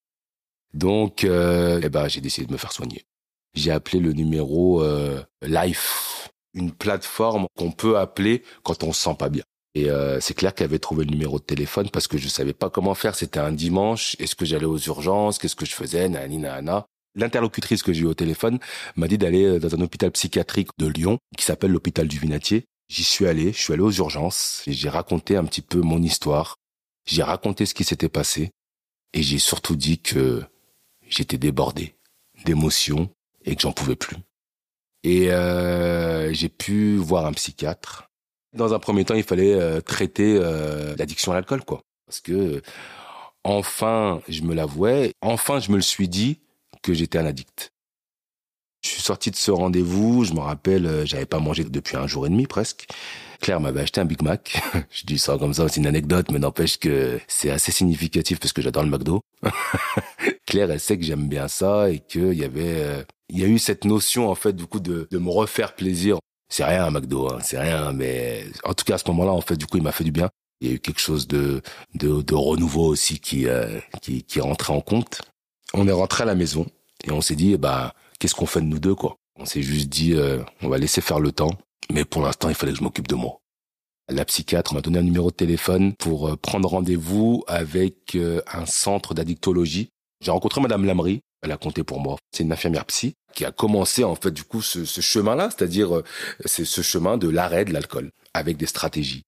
[0.73, 3.05] Donc, euh, eh ben, j'ai décidé de me faire soigner.
[3.55, 9.15] J'ai appelé le numéro euh, Life, une plateforme qu'on peut appeler quand on se sent
[9.17, 9.43] pas bien.
[9.77, 12.53] Et euh, c'est clair qu'elle avait trouvé le numéro de téléphone parce que je savais
[12.53, 13.15] pas comment faire.
[13.15, 14.15] C'était un dimanche.
[14.17, 15.37] Est-ce que j'allais aux urgences?
[15.37, 16.09] Qu'est-ce que je faisais?
[16.09, 16.87] Nani, nana.
[17.13, 18.59] L'interlocutrice que j'ai eu au téléphone
[18.95, 22.65] m'a dit d'aller euh, dans un hôpital psychiatrique de Lyon qui s'appelle l'hôpital du Vinatier.
[22.89, 26.01] J'y suis allé, je suis allé aux urgences et j'ai raconté un petit peu mon
[26.01, 26.55] histoire.
[27.07, 28.51] J'ai raconté ce qui s'était passé
[29.13, 30.43] et j'ai surtout dit que
[31.07, 31.95] j'étais débordé
[32.45, 33.09] d'émotions
[33.45, 34.17] et que j'en pouvais plus.
[35.03, 38.07] Et euh, j'ai pu voir un psychiatre
[38.53, 41.81] dans un premier temps, il fallait euh, traiter euh, l'addiction à l'alcool, quoi.
[42.05, 42.61] Parce que
[43.43, 46.39] enfin, je me l'avouais, enfin, je me le suis dit
[46.81, 47.71] que j'étais un addict.
[48.83, 52.25] Je suis sorti de ce rendez-vous, je me rappelle, j'avais pas mangé depuis un jour
[52.25, 52.87] et demi presque.
[53.41, 54.59] Claire m'avait acheté un Big Mac.
[54.91, 58.53] je dis ça comme ça, c'est une anecdote, mais n'empêche que c'est assez significatif parce
[58.53, 59.21] que j'adore le McDo.
[60.45, 63.59] Claire, elle sait que j'aime bien ça et qu'il y avait, il y a eu
[63.59, 66.19] cette notion en fait du coup de, de me refaire plaisir
[66.49, 69.41] c'est rien un McDo, hein, c'est rien, mais en tout cas à ce moment-là, en
[69.41, 70.29] fait, du coup, il m'a fait du bien.
[70.61, 71.61] Il y a eu quelque chose de
[71.95, 75.21] de, de renouveau aussi qui, euh, qui qui rentrait en compte.
[75.73, 76.65] On est rentré à la maison
[77.03, 79.17] et on s'est dit, bah, qu'est-ce qu'on fait de nous deux, quoi?
[79.39, 81.51] On s'est juste dit, euh, on va laisser faire le temps,
[81.91, 83.39] mais pour l'instant, il fallait que je m'occupe de moi.
[84.09, 88.17] La psychiatre m'a donné un numéro de téléphone pour euh, prendre rendez-vous avec
[88.53, 89.89] un centre d'addictologie.
[90.21, 92.17] J'ai rencontré Madame Lamry, elle a compté pour moi.
[92.31, 95.97] C'est une infirmière psy qui a commencé en fait du coup ce, ce chemin-là, c'est-à-dire
[95.97, 96.03] euh,
[96.45, 99.23] c'est ce chemin de l'arrêt de l'alcool avec des stratégies.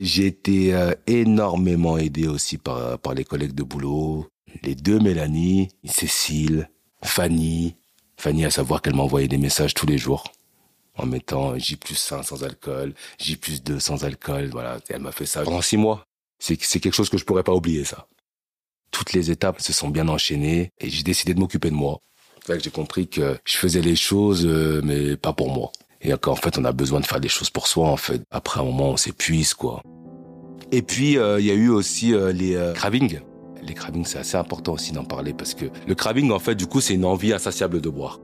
[0.00, 4.26] J'ai été euh, énormément aidé aussi par, par les collègues de boulot,
[4.62, 6.68] les deux Mélanie, Cécile,
[7.02, 7.76] Fanny.
[8.18, 10.24] Fanny à savoir qu'elle m'envoyait des messages tous les jours
[10.96, 14.50] en mettant J plus 1 sans alcool, J plus 2 sans alcool.
[14.52, 16.04] Voilà, elle m'a fait ça pendant six mois.
[16.38, 18.06] C'est quelque chose que je pourrais pas oublier ça
[18.94, 22.00] toutes les étapes se sont bien enchaînées et j'ai décidé de m'occuper de moi.
[22.46, 25.72] que j'ai compris que je faisais les choses, euh, mais pas pour moi.
[26.00, 28.22] Et qu'en fait, on a besoin de faire des choses pour soi, en fait.
[28.30, 29.82] Après un moment, on s'épuise, quoi.
[30.70, 33.20] Et puis, euh, il y a eu aussi euh, les cravings.
[33.62, 36.66] Les cravings, c'est assez important aussi d'en parler parce que le craving, en fait, du
[36.66, 38.20] coup, c'est une envie insatiable de boire.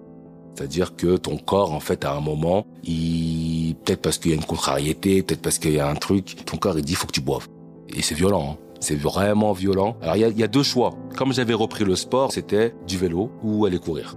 [0.55, 4.37] C'est-à-dire que ton corps, en fait, à un moment, il peut-être parce qu'il y a
[4.37, 7.13] une contrariété, peut-être parce qu'il y a un truc, ton corps il dit faut que
[7.13, 7.49] tu boives.
[7.95, 8.53] Et c'est violent.
[8.53, 8.57] Hein.
[8.81, 9.97] C'est vraiment violent.
[10.03, 10.95] Alors il y a, deux choix.
[11.17, 14.17] Comme j'avais repris le sport, c'était du vélo ou aller courir.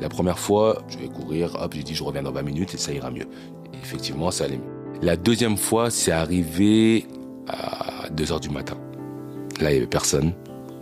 [0.00, 2.78] La première fois, je vais courir, hop, j'ai dit je reviens dans 20 minutes et
[2.78, 3.26] ça ira mieux.
[3.82, 5.00] effectivement, ça allait mieux.
[5.02, 7.06] La deuxième fois, c'est arrivé
[7.48, 8.76] à 2 heures du matin.
[9.60, 10.32] Là, il y avait personne.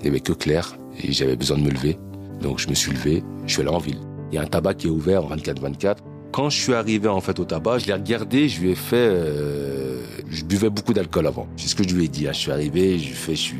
[0.00, 1.98] Il y avait que Claire et j'avais besoin de me lever.
[2.42, 3.98] Donc je me suis levé, je suis allé en ville.
[4.30, 5.96] Il y a un tabac qui est ouvert 24-24.
[6.32, 8.96] Quand je suis arrivé en fait au tabac, je l'ai regardé, je lui ai fait
[8.96, 11.46] euh, je buvais beaucoup d'alcool avant.
[11.56, 12.26] C'est ce que je lui ai dit.
[12.26, 13.54] Je suis arrivé, je fais, je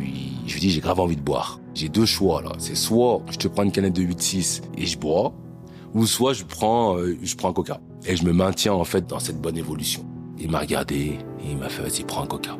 [0.46, 1.60] je lui dis, j'ai grave envie de boire.
[1.74, 2.52] J'ai deux choix là.
[2.58, 5.32] C'est soit je te prends une canette de 8-6 et je bois,
[5.94, 7.80] ou soit je prends, euh, je prends un coca.
[8.06, 10.04] Et je me maintiens en fait dans cette bonne évolution.
[10.38, 12.56] Il m'a regardé et il m'a fait, vas-y, prends un coca.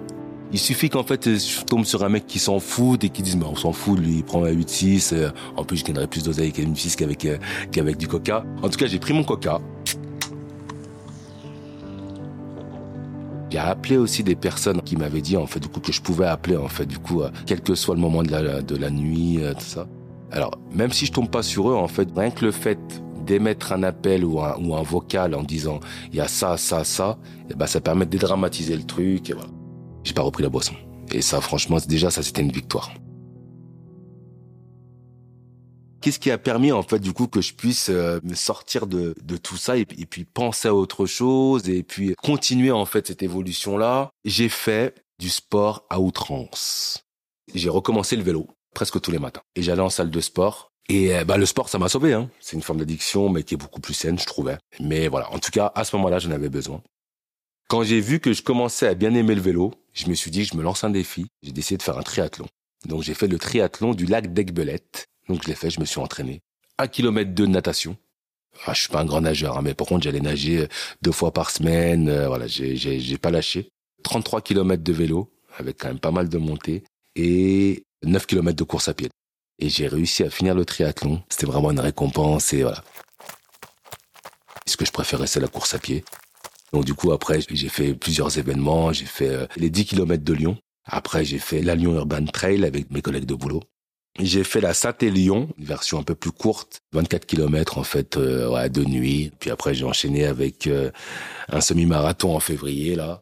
[0.53, 3.37] Il suffit qu'en fait, je tombe sur un mec qui s'en fout et qui dise,
[3.37, 5.13] mais on s'en fout, lui, il prend un 8-6.
[5.13, 7.37] Euh, en plus, je gagnerais plus d'oseille avec un 8-6 qu'avec, euh,
[7.71, 8.45] qu'avec du coca.
[8.63, 9.61] En tout cas, j'ai pris mon coca.
[13.51, 16.27] J'ai appelé aussi des personnes qui m'avaient dit en fait du coup que je pouvais
[16.27, 18.91] appeler en fait du coup euh, quel que soit le moment de la, de la
[18.91, 19.87] nuit euh, tout ça.
[20.31, 22.79] Alors même si je tombe pas sur eux en fait rien que le fait
[23.25, 25.81] d'émettre un appel ou un, ou un vocal en disant
[26.13, 29.31] il y a ça ça ça et eh ben ça permet de dédramatiser le truc
[29.31, 29.49] et voilà.
[30.09, 30.73] J'ai pas repris la boisson
[31.13, 32.95] et ça franchement déjà ça c'était une victoire.
[36.01, 39.15] Qu'est-ce qui a permis en fait du coup que je puisse euh, me sortir de,
[39.23, 43.23] de tout ça et, puis penser à autre chose et puis continuer en fait cette
[43.23, 47.05] évolution là J'ai fait du sport à outrance.
[47.55, 51.15] J'ai recommencé le vélo presque tous les matins et j'allais en salle de sport et
[51.15, 52.31] euh, bah le sport ça m'a sauvé hein.
[52.41, 54.57] C'est une forme d'addiction mais qui est beaucoup plus saine je trouvais.
[54.81, 56.81] Mais voilà, en tout cas à ce moment-là j'en avais besoin.
[57.69, 60.45] Quand j'ai vu que je commençais à bien aimer le vélo, je me suis dit
[60.45, 61.27] je me lance un défi.
[61.43, 62.47] J'ai décidé de faire un triathlon.
[62.87, 66.01] Donc j'ai fait le triathlon du lac d'Aigbelette donc je l'ai fait, je me suis
[66.01, 66.41] entraîné.
[66.79, 67.97] Un kilomètre de natation.
[68.67, 70.69] Ah, je suis pas un grand nageur, hein, mais par contre j'allais nager euh,
[71.03, 72.09] deux fois par semaine.
[72.09, 73.69] Euh, voilà, j'ai j'ai pas lâché.
[74.05, 76.85] 33 kilomètres de vélo avec quand même pas mal de montées
[77.17, 79.11] et 9 kilomètres de course à pied.
[79.59, 81.23] Et j'ai réussi à finir le triathlon.
[81.29, 82.83] C'était vraiment une récompense et voilà.
[84.67, 86.05] Ce que je préférais, c'est la course à pied.
[86.73, 88.93] Donc du coup, après, j'ai fait plusieurs événements.
[88.93, 90.57] J'ai fait euh, les 10 km de Lyon.
[90.85, 93.63] Après, j'ai fait la Lyon Urban Trail avec mes collègues de boulot.
[94.19, 98.51] J'ai fait la Saint-Élion, une version un peu plus courte, 24 km en fait, euh,
[98.51, 99.31] ouais, de nuit.
[99.39, 100.91] Puis après, j'ai enchaîné avec euh,
[101.49, 103.21] un semi-marathon en février là.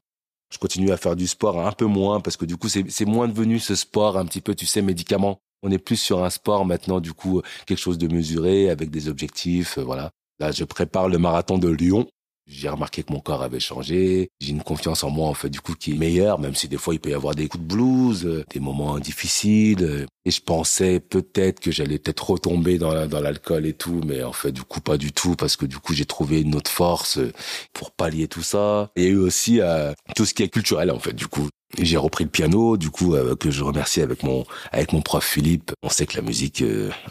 [0.53, 3.27] Je continue à faire du sport un peu moins parce que du coup, c'est moins
[3.27, 5.41] devenu ce sport un petit peu, tu sais, médicament.
[5.63, 9.09] On est plus sur un sport maintenant, du coup, quelque chose de mesuré avec des
[9.09, 10.13] objectifs, voilà.
[10.39, 12.07] Là, je prépare le marathon de Lyon
[12.47, 14.31] j'ai remarqué que mon corps avait changé.
[14.41, 16.77] J'ai une confiance en moi, en fait, du coup, qui est meilleure, même si des
[16.77, 20.07] fois il peut y avoir des coups de blues, euh, des moments difficiles.
[20.25, 24.33] Et je pensais peut-être que j'allais peut-être retomber dans, dans l'alcool et tout, mais en
[24.33, 27.19] fait, du coup, pas du tout, parce que du coup, j'ai trouvé une autre force
[27.19, 27.33] euh,
[27.73, 28.91] pour pallier tout ça.
[28.97, 31.49] Et eu aussi euh, tout ce qui est culturel, en fait, du coup.
[31.79, 35.73] J'ai repris le piano, du coup, que je remercie avec mon avec mon prof Philippe.
[35.83, 36.63] On sait que la musique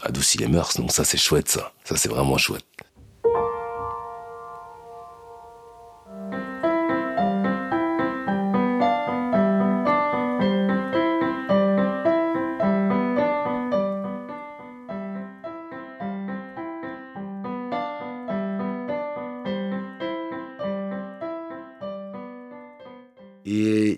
[0.02, 1.74] adoucit les mœurs, donc ça c'est chouette, ça.
[1.84, 2.64] Ça c'est vraiment chouette.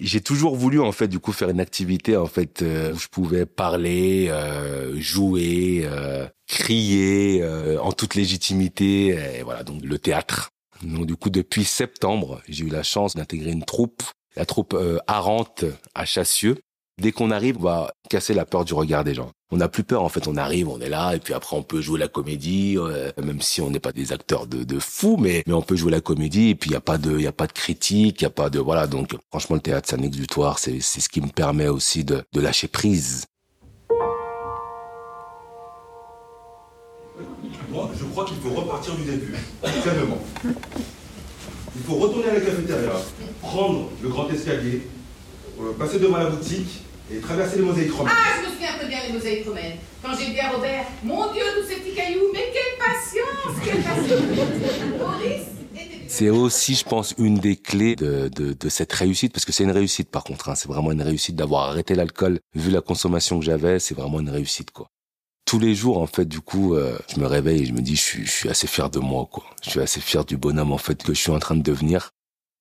[0.09, 3.09] J'ai toujours voulu en fait du coup faire une activité en fait euh, où je
[3.09, 7.45] pouvais parler, euh, jouer, euh, crier
[7.81, 9.09] en toute légitimité.
[9.39, 10.51] Et voilà donc le théâtre.
[10.83, 14.03] Donc du coup depuis septembre, j'ai eu la chance d'intégrer une troupe,
[14.35, 16.57] la troupe Arante à Chassieux
[16.99, 19.31] Dès qu'on arrive, on va casser la peur du regard des gens.
[19.53, 21.63] On n'a plus peur, en fait, on arrive, on est là, et puis après on
[21.63, 25.17] peut jouer la comédie, euh, même si on n'est pas des acteurs de, de fous,
[25.17, 27.33] mais, mais on peut jouer la comédie, et puis il y a pas de, a
[27.33, 30.03] pas de critique, il y a pas de, voilà, donc franchement le théâtre c'est un
[30.03, 33.27] exutoire, c'est, c'est ce qui me permet aussi de, de lâcher prise.
[37.71, 39.35] Moi, je crois qu'il faut repartir du début,
[39.85, 40.19] calmement.
[40.45, 42.91] Il faut retourner à la cafétéria,
[43.41, 44.83] prendre le grand escalier,
[45.61, 48.15] euh, passer devant la boutique, et traverser les mosaïques romaines.
[48.17, 49.77] Ah, je me souviens très bien des mosaïques romaines.
[50.03, 53.83] Quand j'ai dit à Robert, mon Dieu, tous ces petits cailloux, mais quelle patience, quelle
[53.83, 55.47] patience Maurice
[56.11, 59.63] c'est aussi, je pense, une des clés de, de, de cette réussite, parce que c'est
[59.63, 62.41] une réussite par contre, hein, c'est vraiment une réussite d'avoir arrêté l'alcool.
[62.55, 64.89] Vu la consommation que j'avais, c'est vraiment une réussite, quoi.
[65.45, 67.95] Tous les jours, en fait, du coup, euh, je me réveille et je me dis,
[67.95, 69.45] je suis, je suis assez fier de moi, quoi.
[69.63, 72.11] Je suis assez fier du bonhomme, en fait, que je suis en train de devenir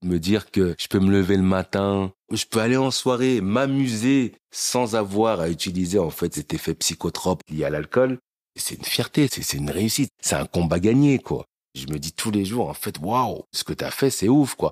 [0.03, 4.33] me dire que je peux me lever le matin, je peux aller en soirée, m'amuser
[4.51, 8.19] sans avoir à utiliser en fait cet effet psychotrope lié à l'alcool,
[8.55, 11.45] c'est une fierté, c'est une réussite, c'est un combat gagné quoi.
[11.75, 14.55] Je me dis tous les jours en fait waouh, ce que t'as fait c'est ouf
[14.55, 14.71] quoi.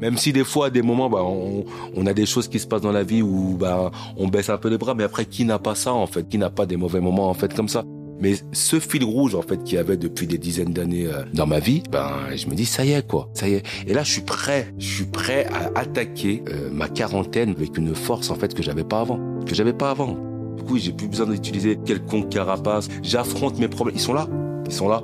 [0.00, 2.66] Même si des fois, à des moments, bah, on, on, a des choses qui se
[2.66, 5.44] passent dans la vie où bah, on baisse un peu les bras, mais après, qui
[5.44, 6.28] n'a pas ça en fait?
[6.28, 7.84] Qui n'a pas des mauvais moments en fait comme ça?
[8.20, 11.46] Mais ce fil rouge en fait qu'il y avait depuis des dizaines d'années euh, dans
[11.46, 13.62] ma vie, ben je me dis ça y est quoi, ça y est.
[13.86, 17.94] Et là je suis prêt, je suis prêt à attaquer euh, ma quarantaine avec une
[17.94, 20.16] force en fait que j'avais pas avant, que j'avais pas avant.
[20.56, 22.88] Du coup j'ai plus besoin d'utiliser quelconque carapace.
[23.02, 23.96] J'affronte mes problèmes.
[23.96, 24.28] Ils sont là,
[24.66, 25.02] ils sont là.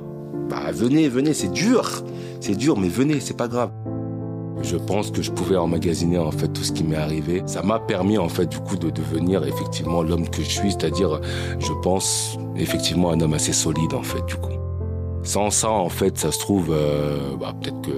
[0.49, 2.03] Bah venez, venez, c'est dur,
[2.39, 3.71] c'est dur, mais venez, c'est pas grave.
[4.63, 7.41] Je pense que je pouvais emmagasiner en fait tout ce qui m'est arrivé.
[7.45, 11.19] Ça m'a permis en fait du coup de devenir effectivement l'homme que je suis, c'est-à-dire
[11.59, 14.51] je pense effectivement un homme assez solide en fait du coup.
[15.23, 17.91] Sans ça en fait, ça se trouve euh, bah, peut-être que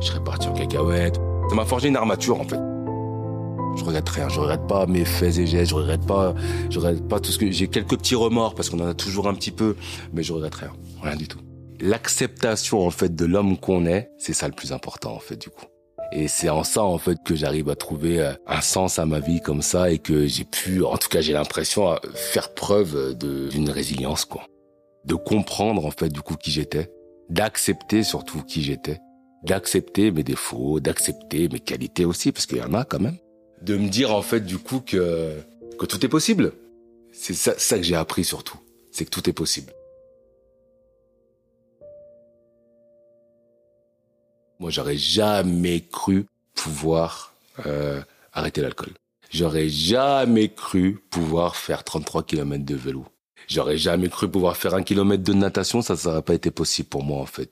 [0.00, 1.20] je serais parti en cacahuète.
[1.48, 2.60] Ça m'a forgé une armature en fait.
[3.76, 6.34] Je regrette rien, je regrette pas mes faits et gestes, je regrette pas,
[6.68, 9.28] je regrette pas tout ce que j'ai quelques petits remords parce qu'on en a toujours
[9.28, 9.76] un petit peu,
[10.12, 11.38] mais je regrette rien, rien du tout.
[11.80, 15.48] L'acceptation en fait de l'homme qu'on est, c'est ça le plus important en fait du
[15.48, 15.66] coup.
[16.10, 19.20] Et c'est en ça, en fait, que j'arrive à trouver euh, un sens à ma
[19.20, 23.70] vie comme ça et que j'ai pu, en tout cas, j'ai l'impression, faire preuve d'une
[23.70, 24.46] résilience, quoi.
[25.04, 26.90] De comprendre, en fait, du coup, qui j'étais.
[27.28, 28.98] D'accepter surtout qui j'étais.
[29.44, 33.18] D'accepter mes défauts, d'accepter mes qualités aussi, parce qu'il y en a quand même.
[33.62, 35.34] De me dire, en fait, du coup, que,
[35.78, 36.52] que tout est possible.
[37.12, 38.58] C'est ça que j'ai appris surtout.
[38.92, 39.72] C'est que tout est possible.
[44.60, 47.34] Moi, j'aurais jamais cru pouvoir
[47.66, 48.00] euh,
[48.32, 48.92] arrêter l'alcool.
[49.30, 53.04] J'aurais jamais cru pouvoir faire 33 km de vélo.
[53.46, 57.02] J'aurais jamais cru pouvoir faire un kilomètre de natation, ça n'aurait pas été possible pour
[57.02, 57.50] moi en fait.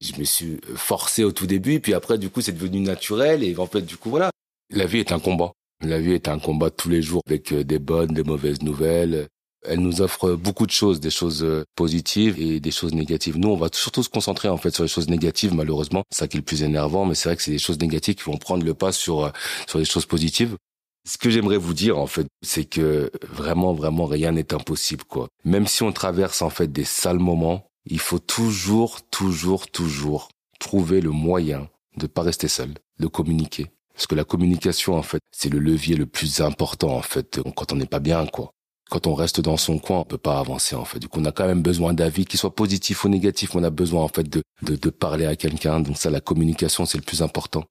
[0.00, 3.56] Je me suis forcé au tout début, puis après du coup c'est devenu naturel et
[3.56, 4.30] en fait du coup voilà.
[4.70, 5.52] La vie est un combat.
[5.82, 9.28] La vie est un combat tous les jours avec euh, des bonnes, des mauvaises nouvelles,
[9.68, 13.38] elle nous offre beaucoup de choses, des choses euh, positives et des choses négatives.
[13.38, 16.02] Nous, on va surtout se concentrer en fait sur les choses négatives, malheureusement.
[16.10, 18.14] C'est ça qui est le plus énervant, mais c'est vrai que c'est des choses négatives
[18.14, 19.30] qui vont prendre le pas sur euh,
[19.68, 20.56] sur les choses positives.
[21.08, 25.28] Ce que j'aimerais vous dire en fait, c'est que vraiment vraiment rien n'est impossible quoi.
[25.44, 31.00] Même si on traverse en fait des sales moments, Il faut toujours, toujours, toujours trouver
[31.00, 33.66] le moyen de pas rester seul, de communiquer.
[33.94, 37.72] Parce que la communication, en fait, c'est le levier le plus important, en fait, quand
[37.72, 38.50] on n'est pas bien, quoi.
[38.88, 41.04] Quand on reste dans son coin, on peut pas avancer, en fait.
[41.06, 43.54] Coup, on a quand même besoin d'avis, qu'ils soient positifs ou négatifs.
[43.54, 45.80] On a besoin, en fait, de, de, de parler à quelqu'un.
[45.80, 47.64] Donc ça, la communication, c'est le plus important.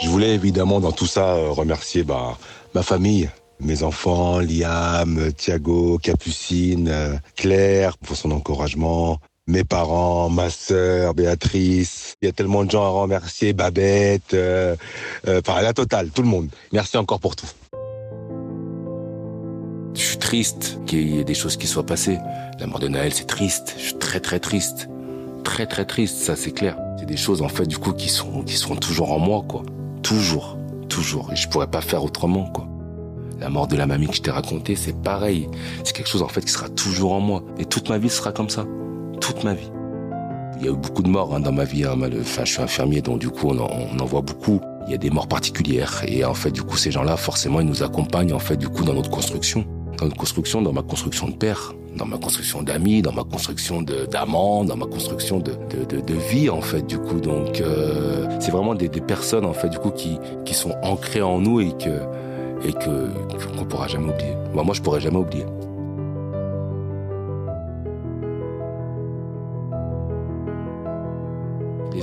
[0.00, 2.36] Je voulais évidemment dans tout ça euh, remercier bah,
[2.74, 10.50] ma famille, mes enfants, Liam, Thiago, Capucine, euh, Claire pour son encouragement, mes parents, ma
[10.50, 12.14] sœur, Béatrice.
[12.22, 14.74] Il y a tellement de gens à remercier, Babette, euh,
[15.28, 16.48] euh, enfin la totale, tout le monde.
[16.72, 17.46] Merci encore pour tout.
[20.32, 22.18] Triste qu'il y ait des choses qui soient passées.
[22.58, 23.74] La mort de Naël, c'est triste.
[23.76, 24.88] Je suis très très triste.
[25.44, 26.78] Très très triste, ça c'est clair.
[26.98, 29.62] C'est des choses en fait du coup qui sont qui seront toujours en moi quoi.
[30.02, 30.56] Toujours,
[30.88, 31.30] toujours.
[31.34, 32.66] Et je pourrais pas faire autrement quoi.
[33.40, 35.50] La mort de la mamie que je t'ai racontée, c'est pareil.
[35.84, 37.42] C'est quelque chose en fait qui sera toujours en moi.
[37.58, 38.64] Et toute ma vie sera comme ça.
[39.20, 39.70] Toute ma vie.
[40.60, 41.84] Il y a eu beaucoup de morts hein, dans ma vie.
[41.84, 41.98] Hein.
[42.22, 44.62] Enfin, je suis infirmier, donc du coup, on en, on en voit beaucoup.
[44.86, 46.02] Il y a des morts particulières.
[46.06, 48.84] Et en fait, du coup, ces gens-là, forcément, ils nous accompagnent en fait, du coup,
[48.84, 49.66] dans notre construction.
[50.02, 54.64] Dans construction, dans ma construction de père, dans ma construction d'amis, dans ma construction d'amants,
[54.64, 57.20] dans ma construction de, de, de, vie en fait du coup.
[57.20, 61.22] Donc euh, c'est vraiment des, des, personnes en fait du coup qui, qui sont ancrées
[61.22, 62.00] en nous et que
[62.66, 64.34] et que qu'on pourra jamais oublier.
[64.52, 65.44] Moi, moi je pourrais jamais oublier.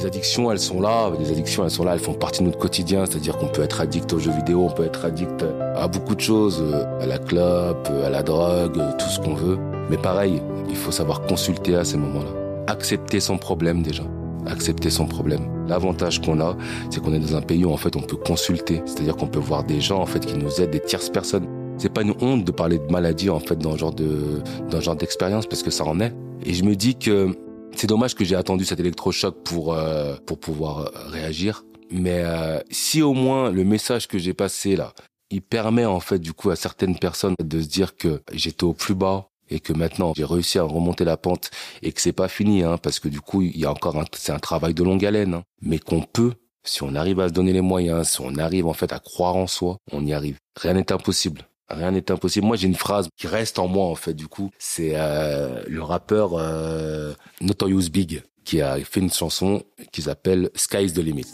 [0.09, 1.11] Addictions, elles sont là.
[1.19, 1.93] Les addictions, elles sont là.
[1.93, 3.05] Elles font partie de notre quotidien.
[3.05, 5.45] C'est-à-dire qu'on peut être addict aux jeux vidéo, on peut être addict
[5.75, 6.63] à beaucoup de choses,
[6.99, 9.57] à la clope, à la drogue, tout ce qu'on veut.
[9.89, 12.31] Mais pareil, il faut savoir consulter à ces moments-là.
[12.67, 14.03] Accepter son problème déjà.
[14.45, 15.41] Accepter son problème.
[15.67, 16.57] L'avantage qu'on a,
[16.89, 18.81] c'est qu'on est dans un pays où en fait on peut consulter.
[18.85, 21.47] C'est-à-dire qu'on peut voir des gens en fait qui nous aident, des tierces personnes.
[21.77, 24.79] C'est pas une honte de parler de maladie en fait dans ce genre de dans
[24.79, 26.13] ce genre d'expérience parce que ça en est.
[26.45, 27.35] Et je me dis que
[27.75, 31.63] c'est dommage que j'ai attendu cet électrochoc pour euh, pour pouvoir euh, réagir.
[31.91, 34.93] Mais euh, si au moins le message que j'ai passé là,
[35.31, 38.73] il permet en fait du coup à certaines personnes de se dire que j'étais au
[38.73, 41.49] plus bas et que maintenant j'ai réussi à remonter la pente
[41.81, 44.05] et que c'est pas fini hein, parce que du coup il y a encore un,
[44.13, 47.33] c'est un travail de longue haleine hein, mais qu'on peut si on arrive à se
[47.33, 50.37] donner les moyens si on arrive en fait à croire en soi on y arrive.
[50.59, 52.47] Rien n'est impossible Rien n'est impossible.
[52.47, 54.51] Moi, j'ai une phrase qui reste en moi, en fait, du coup.
[54.57, 60.93] C'est euh, le rappeur euh, Notorious Big qui a fait une chanson qui s'appelle Sky's
[60.93, 61.27] the Limit.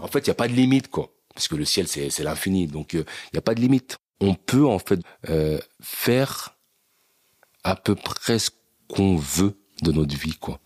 [0.00, 1.10] En fait, il n'y a pas de limite, quoi.
[1.34, 2.66] Parce que le ciel, c'est l'infini.
[2.66, 3.98] Donc, il euh, n'y a pas de limite.
[4.20, 6.56] On peut, en fait, euh, faire
[7.64, 8.50] à peu près ce
[8.88, 10.58] qu'on veut de notre vie, quoi.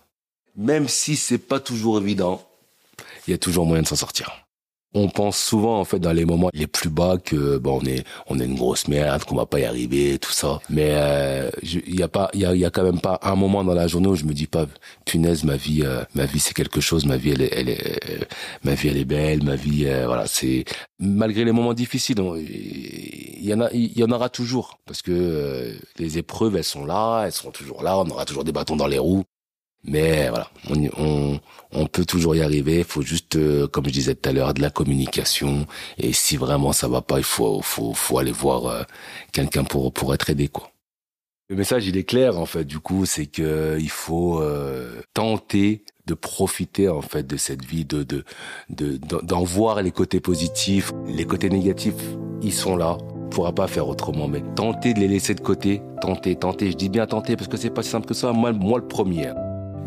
[0.55, 2.46] Même si c'est pas toujours évident,
[3.26, 4.45] il y a toujours moyen de s'en sortir.
[4.94, 8.05] On pense souvent en fait dans les moments les plus bas que bon on est
[8.29, 10.61] on est une grosse merde qu'on va pas y arriver tout ça.
[10.70, 13.35] Mais euh, il y a pas il y a, y a quand même pas un
[13.35, 14.66] moment dans la journée où je me dis pas
[15.05, 18.11] punaise ma vie euh, ma vie c'est quelque chose ma vie elle est, elle est
[18.11, 18.25] euh,
[18.64, 20.64] ma vie elle est belle ma vie euh, voilà c'est
[20.99, 22.18] malgré les moments difficiles
[23.38, 24.79] il y en a il y en aura toujours.
[24.87, 28.44] Parce que euh, les épreuves elles sont là elles seront toujours là on aura toujours
[28.44, 29.25] des bâtons dans les roues
[29.87, 31.40] mais voilà, on, on,
[31.72, 32.79] on, peut toujours y arriver.
[32.79, 35.66] Il faut juste, euh, comme je disais tout à l'heure, de la communication.
[35.99, 38.83] Et si vraiment ça va pas, il faut, faut, faut aller voir euh,
[39.33, 40.70] quelqu'un pour, pour être aidé, quoi.
[41.49, 42.64] Le message, il est clair, en fait.
[42.64, 47.85] Du coup, c'est que il faut euh, tenter de profiter, en fait, de cette vie,
[47.85, 48.05] de,
[48.68, 50.92] d'en voir les côtés positifs.
[51.07, 51.94] Les côtés négatifs,
[52.42, 52.99] ils sont là.
[53.14, 55.83] On pourra pas faire autrement, mais tenter de les laisser de côté.
[56.01, 56.72] Tenter, tenter.
[56.72, 58.33] Je dis bien tenter parce que c'est pas si simple que ça.
[58.33, 59.29] Moi, moi le premier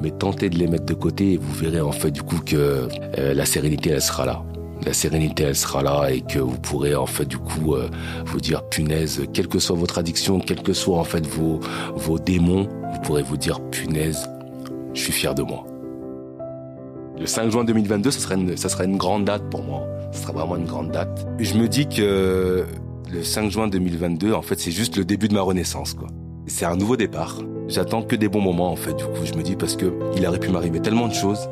[0.02, 2.88] mais tentez de les mettre de côté et vous verrez en fait du coup que
[3.18, 4.44] euh, la sérénité elle sera là.
[4.86, 7.90] La sérénité elle sera là et que vous pourrez en fait du coup euh,
[8.26, 11.60] vous dire punaise, quelle que soit votre addiction, quels que soient en fait vos
[11.96, 14.30] vos démons, vous pourrez vous dire punaise,
[14.94, 15.66] je suis fier de moi.
[17.20, 19.86] Le 5 juin 2022, ça sera une, ça une grande date pour moi.
[20.14, 21.28] Ce sera vraiment une grande date.
[21.38, 22.66] Je me dis que
[23.12, 26.08] le 5 juin 2022, en fait, c'est juste le début de ma renaissance, quoi.
[26.48, 27.36] C'est un nouveau départ.
[27.70, 28.93] J'attends que des bons moments en fait.
[28.93, 31.47] Du coup, je me dis parce que il aurait pu m'arriver tellement de choses,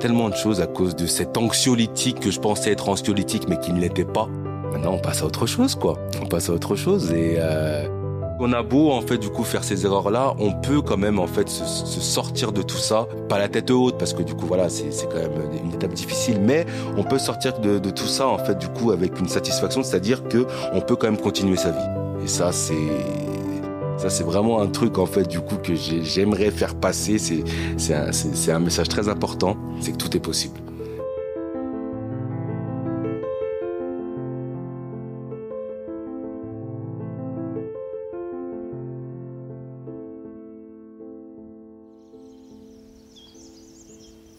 [0.00, 3.72] tellement de choses à cause de cet anxiolytique que je pensais être anxiolytique mais qui
[3.72, 4.28] ne l'était pas.
[4.70, 5.98] Maintenant, on passe à autre chose quoi.
[6.22, 7.88] On passe à autre chose et euh,
[8.38, 11.18] on a beau en fait du coup faire ces erreurs là, on peut quand même
[11.18, 14.44] en fait se, sortir de tout ça, pas la tête haute parce que du coup
[14.44, 15.32] voilà c'est quand même
[15.64, 16.66] une étape difficile, mais
[16.98, 20.28] on peut sortir de, de tout ça en fait du coup avec une satisfaction, c'est-à-dire
[20.28, 22.24] que on peut quand même continuer sa vie.
[22.24, 22.74] Et ça c'est
[24.02, 27.18] ça, c'est vraiment un truc, en fait, du coup, que j'aimerais faire passer.
[27.18, 28.10] C'est un,
[28.48, 29.56] un message très important.
[29.80, 30.58] C'est que tout est possible.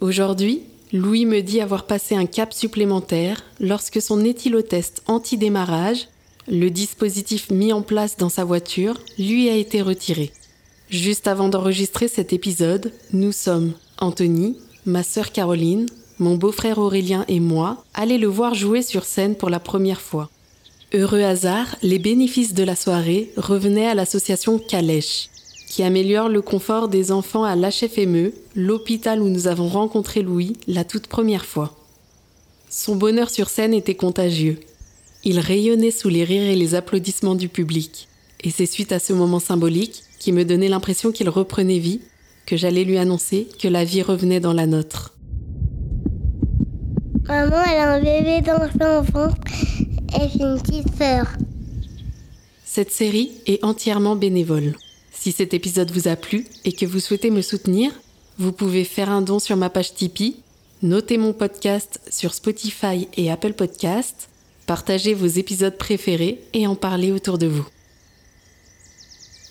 [0.01, 6.09] Aujourd'hui, Louis me dit avoir passé un cap supplémentaire lorsque son éthylotest anti-démarrage,
[6.47, 10.31] le dispositif mis en place dans sa voiture, lui a été retiré.
[10.89, 15.87] Juste avant d'enregistrer cet épisode, nous sommes Anthony, ma sœur Caroline,
[16.19, 20.29] mon beau-frère Aurélien et moi allés le voir jouer sur scène pour la première fois.
[20.93, 25.29] Heureux hasard, les bénéfices de la soirée revenaient à l'association Calèche,
[25.67, 30.83] qui améliore le confort des enfants à l'HFME, l'hôpital où nous avons rencontré Louis la
[30.83, 31.75] toute première fois.
[32.69, 34.59] Son bonheur sur scène était contagieux.
[35.26, 38.09] Il rayonnait sous les rires et les applaudissements du public.
[38.41, 42.01] Et c'est suite à ce moment symbolique qui me donnait l'impression qu'il reprenait vie
[42.45, 45.15] que j'allais lui annoncer que la vie revenait dans la nôtre.
[47.26, 49.41] Maman, elle a un bébé dans son ventre
[50.13, 51.26] et j'ai une petite sœur.
[52.65, 54.76] Cette série est entièrement bénévole.
[55.13, 57.91] Si cet épisode vous a plu et que vous souhaitez me soutenir,
[58.38, 60.36] vous pouvez faire un don sur ma page Tipeee,
[60.82, 64.28] noter mon podcast sur Spotify et Apple Podcasts,
[64.66, 67.68] partager vos épisodes préférés et en parler autour de vous.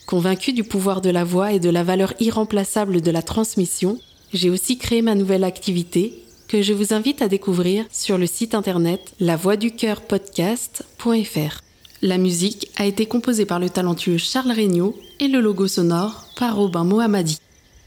[0.07, 3.99] Convaincu du pouvoir de la voix et de la valeur irremplaçable de la transmission,
[4.33, 8.55] j'ai aussi créé ma nouvelle activité que je vous invite à découvrir sur le site
[8.55, 11.63] internet lavoixducoeurpodcast.fr.
[12.03, 16.57] La musique a été composée par le talentueux Charles Regnault et le logo sonore par
[16.57, 17.39] Robin Mohammadi.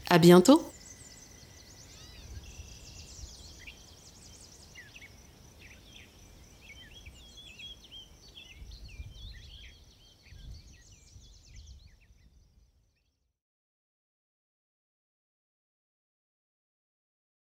[0.08, 0.62] À bientôt!